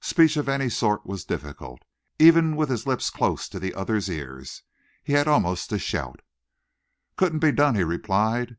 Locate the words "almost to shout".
5.28-6.22